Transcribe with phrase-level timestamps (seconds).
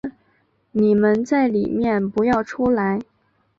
[0.71, 2.97] 你们在里面不要出来